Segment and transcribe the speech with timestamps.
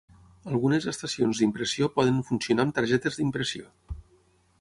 [0.51, 3.69] Algunes estacions d'impressió poden funcionar amb targetes d'impressió.